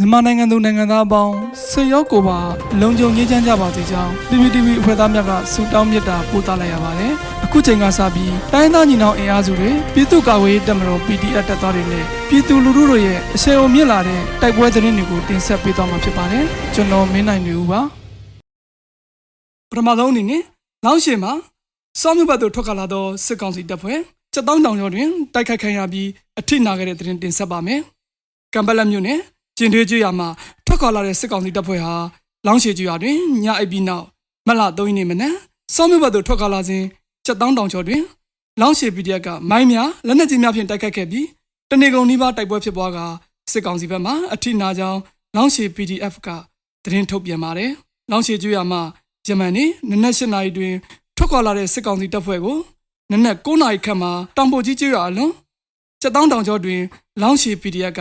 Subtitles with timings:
[0.00, 1.34] မြန်မာနိုင်ငံသူနိုင်ငံသားအပေါင်း
[1.70, 2.38] ဆွေရောက်ကိုပါ
[2.80, 7.12] လုံခြုံရေးချမ်းကြပါစေကြောင်း PPTV အဖွဲ့သားများကဆုတောင်းမေတ္တာပို့သလိုက်ရပါတယ်။
[7.44, 17.80] အခုချိန်ကစပြီးတိုင်းသားညီနောင်အင်အားစုတွေပြည်သူ့ကာကွယ်ရေးတပ်မတော် PDF တပ်သားတွေနဲ့ပြည်သူလူထုတို့ရဲ့အဆင်အုံမြင့်လာတဲ့တိုက်ပွဲသတင်းတွေကိုတင်ဆက်ပေးသွားမှာဖြစ်ပါတယ်။ကျွန်တော်မင်းနိုင်နေဦးပါ။
[19.70, 20.42] ပထမဆုံးအနေနဲ့
[20.84, 21.32] လောင်းရှင်မှာ
[22.00, 23.98] စောမြဘတ်တို့ထွက်ခလာသောစစ်ကောင်စီတပ်ဖွဲ့
[24.34, 26.08] စက်တောင်းတောင်ကျော်တွင်တိုက်ခိုက်ခံရပြီး
[26.38, 27.80] အထိနာခဲ့တဲ့သတင်းတင်ဆက်ပါမယ်။
[28.54, 29.20] ကံပလက်မြို့နယ်
[29.56, 30.28] ကျင်းသေးကျွရမှာ
[30.66, 31.94] ထွက်ခွာလာတဲ့စစ်ကောင်စီတပ်ဖွဲ့ဟာ
[32.46, 34.04] လောင်းရှည်ကျွရတွင်ညအိပ်ပြီးနောက်
[34.46, 35.34] မလ3ရက်နေ့မနက်
[35.74, 36.82] စောမြဘတ်တို့ထွက်ခွာလာစဉ်
[37.26, 38.02] စက်တောင်းတောင်ကျော်တွင်
[38.60, 41.26] လောင်းရှည် PDF ကမိုင်းများလက်နက်ကြီးများဖြင့်တိုက်ခိုက်ခဲ့ပြီး
[41.70, 42.98] တနေကုန်နီးပါးတိုက်ပွဲဖြစ်ပွားက
[43.52, 45.00] စစ်ကောင်စီဘက်မှအထိနာကြောင်း
[45.36, 46.28] လောင်းရှည် PDF က
[46.84, 47.70] သတင်းထုတ်ပြန်ပါတယ်။
[48.10, 48.80] လောင်းရှည်ကျွရမှာ
[49.26, 50.74] ဂျမန်နေ့နနက်၈နာရီတွင်
[51.16, 52.58] ထွက်ခွာလာတဲ့စစ်ကောင်စီတပ်ဖွဲ့ကို
[53.12, 55.32] နနက်9နာရီခန့်မှာတောင်ပေါ်ကြီးကျွရအလွန်
[56.02, 56.80] စက်တောင်းတောင်ကျော်တွင်
[57.22, 58.00] လောင်းရှည် PDF က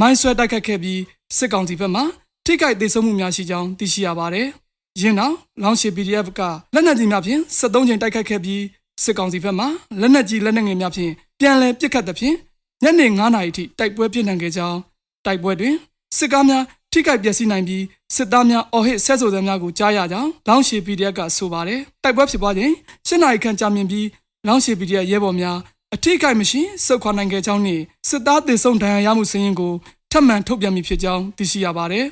[0.00, 1.00] မိုင်းဆွဲတိုက်ခတ်ခဲ့ပြီး
[1.36, 2.02] စစ်ကောင်စီဘက်မှ
[2.44, 4.46] ထိခိုက်ဒေဆုံးမှုများရှိကြောင်းသိရှိရပါတယ်။
[5.00, 6.40] ယင်းနောက်လောင်းရှည် PDF က
[6.74, 8.62] လက်နက်ကြီးများဖြင့်73ချိန်တိုက်ခတ်ခဲ့ပြီး
[9.04, 9.66] စစ်ကောင်စီဘက်မှ
[10.00, 12.34] လက်နက်ကြီးလက်နက်ငယ်များဖြင့်ပြန်လည်ပစ်ခတ်သဖြင့်
[12.82, 14.78] ညနေ9နာရီထိတိုက်ပွဲပြင်းထန်ခဲ့ကြောင်း
[15.26, 15.74] တိုက်ပွဲတွင်
[16.16, 22.72] စစ်ကားများထိခိုက်ပျက်စီးနိုင်ပြီးစစ်သားများအော်ဟစ်ဆက်ဆိုသများကိုကြားရကြောင်းလောင်းရှည် PDF ကဆိုပါတယ်။တိုက်ပွဲဖြစ်ပွားချိန်
[23.06, 24.06] 7နာရီခန့်ကြာမြင့်ပြီး
[24.46, 25.58] လောင်းရှည် PDF ရဲဘော်များ
[25.94, 29.72] အထိကိမရှိစုခွာနိုင်ခဲ့ကြောင်းနှင့်စစ်သားတေဆုံးဒဏ်ရာရမှုစည်းရင်းကို
[30.10, 32.06] ထပ်မံထုတ်ပြန်မိဖြစ်ကြောင်းသိရှိရပါတယ်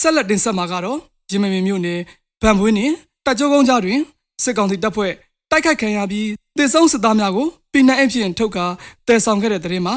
[0.00, 0.98] ဆက်လက်တင်ဆက်မှာကတော့
[1.32, 2.00] ရမင်မင်မြို့နယ်
[2.42, 4.00] ဗန်ပွင်းနှင့်တက်ကြိုးကုန်းကြားတွင်
[4.42, 5.12] စစ်ကောင်စီတပ်ဖွဲ့
[5.50, 8.66] တိုက်ခိုက်ခံရပြီးတေဆုံးစစ်သားများကိုပြည်내အဖြစ်ထုတ်ကာ
[9.06, 9.94] တည်ဆောင်ခဲ့တဲ့တဲ့ရင်မှာ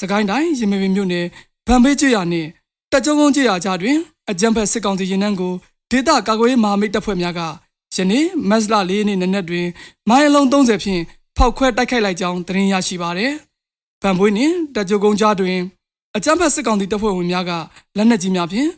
[0.00, 1.26] စကိုင်းတိုင်းရမင်မင်မြို့နယ်
[1.66, 2.48] ဗန်ဘေးကျွရနှင့်
[2.92, 3.98] တက်ကြုံကုန်းကျွရကြားတွင်
[4.30, 5.52] အကြမ်းဖက်စစ်ကောင်စီရင်နှန်းကို
[5.90, 7.40] ဒေသကာကွယ်ရေးမဟာမိတ်တပ်ဖွဲ့များက
[7.96, 9.66] ယနေ့မတ်လ၄ရက်နေ့နနက်တွင်
[10.08, 11.02] မိုင်းအလုံး30ဖြင့်
[11.36, 13.32] ဖောက်ခွဲတိုက်ခိုက်လိုက်ကြောင်းသတင်းရရှိပါရယ်။
[14.02, 15.58] ဗန်ပွေးနှင့်တက်ကြုံကုန်းကြားတွင်
[16.16, 17.52] အကြမ်းဖက်စစ်ကောင်စီတပ်ဖွဲ့ဝင်များက
[17.96, 18.68] လက်နက်ကြီးများဖြင့်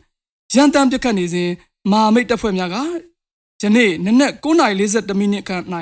[0.55, 1.51] ရန်တမ်းပစ်ခတ်နေစဉ်
[1.91, 2.77] မဟာမိတ်တပ်ဖွဲ့များက
[3.63, 5.63] ယနေ့နနက်9:42မိနစ်ခန့်၌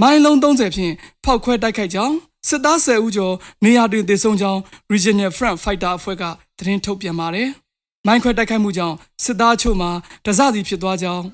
[0.00, 2.14] မိုင်းလုံး30ဖြင့်ဖောက်ခွဲတိုက်ခိုက်ကြောင်း
[2.48, 4.60] စစ်သား10ဦးကျော်နေရာတွင်တေဆုံးကြောင်း
[4.92, 6.24] Regional Front Fighter အဖွဲ့က
[6.58, 7.48] သတင်းထုတ်ပြန်ပါတယ်။
[8.06, 9.90] မိုင်းခွဲတိုက်ခိုက်မှုကြောင့်စစ်သားချို့မှာ
[10.24, 11.24] တစစီဖြစ်သွားကြောင်း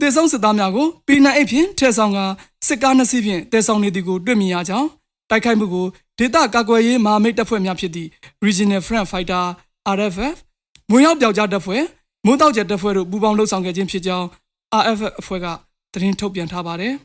[0.00, 2.18] တေဆုံးစစ်သားများကို P9 ဖြင့်ထဲဆောင်က
[2.66, 4.88] စစ်ကားနှစ်စီးဖြင့်တေဆောင်နေသည်ကိုတွေ့မြင်ရကြောင်း
[5.30, 5.86] တိုက်ခိုက်မှုကို
[6.18, 8.08] ဒေသကာကွယ်ရေးမဟာမိတ်တပ်ဖွဲ့များဖြစ်သည့်
[8.46, 9.44] Regional Front Fighter
[9.96, 10.36] RFF
[10.90, 11.82] မွေရောက်ပြောက်ကြားတပ်ဖွဲ့
[12.26, 14.26] မွန်းတောက်ကျတပ်ဖွဲ့တို့ပူးပေါင်းလှုပ်ဆောင်ခဲ့ခြင်းဖြစ်ကြောင်း
[14.80, 15.46] RFF အဖွဲ့က
[15.92, 16.94] သတင်းထုတ်ပြန်ထားပါတယ်။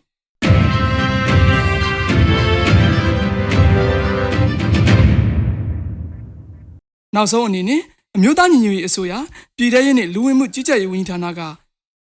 [7.16, 7.82] နောက်ဆုံးအနေနဲ့
[8.18, 9.14] အမျိုးသားညီညွတ်ရေးအစိုးရ
[9.58, 11.42] ပြည်ထရေးနှင့်လူဝင်မှုကြီးကြပ်ရေးဝန်ကြီးဌာနက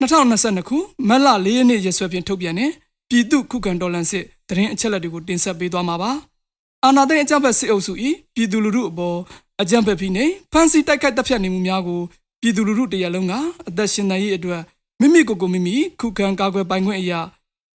[0.02, 0.78] 2022ခု
[1.08, 2.72] မတ်လ4ရက်နေ့ရက်စွဲဖြင့်ထုတ်ပြန်တဲ့
[3.10, 6.12] ပြည်သူ့ခုခံတော်လှန်စစ်တရင်အချက်လက်တွေကိုတင်ဆက်ပေးသွားမှာပါ။
[6.84, 7.94] အာဏာသိမ်းအကြမ်းဖက်စစ်အုပ်စု၏
[8.36, 9.18] ပြည်သူလူထုအပေါ်
[9.62, 12.02] အကြမ်းဖက်ဖိနှိပ်ဖမ်းဆီးတိုက်ခိုက်တပ်ဖြတ်နေမှုများကို
[12.42, 13.34] ပြည်သူလူထုတရလုံးက
[13.68, 14.62] အသက်ရှင်နေရေးအတွက်
[15.00, 17.22] မိမိကိုယ်ကိုမိမိခုခံကာကွယ်ပိုင်ခွင့်အရာ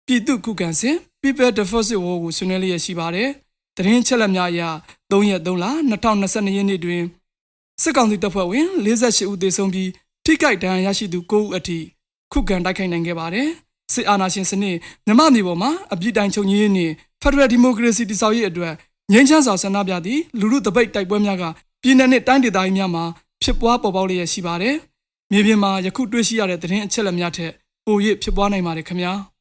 [0.06, 3.28] ပြည်သူ့ခုခံစစ် People Defense War ကိုဆွေးနွေးလျက်ရှိပါတယ်။
[3.76, 4.62] တရင်ချက်လက်များအရ
[5.10, 7.02] 3ရက်3လ2022ရက်နေ့တွင်
[7.82, 9.90] စစ်ကောင်စီတပ်ဖွဲ့ဝင်48ဦးသေဆုံးပြီး
[10.24, 11.78] ထိခိုက်ဒဏ်ရာရရှိသူ9ဦးအထိ
[12.32, 13.48] ခုခံတိုက်ခိုက်နိုင်ခဲ့ပါတယ်။
[13.94, 18.74] စစ်အာဏာရှင်စနစ်မြမမျိုးပေါ်မှာအပြစ်တိုင်ချုပ်ငြိမ်းရေးနှင့် Federal Democracy တည်ဆောက်ရေးအတွက်
[19.12, 21.44] ငြိမ်းချမ်းစွာဆန္ဒပြသည့်လူထုတပိတ်တိုက်ပွဲများက
[21.82, 23.04] ပြည်내နှင့်တိုင်းဒေသကြီးများမှာ
[23.42, 24.74] ဖြစ်ပွားပေါ်ပေါက်လျက်ရှိပါတယ်။
[25.32, 27.52] မြေပြင်မှာယခုတွေ့ရှိရတဲ့သတင်းအချက်အလက်များထက်
[27.86, 29.12] ပို၍ဖြစ်ပွားနိုင်ပါတယ်ခင်ဗျာ။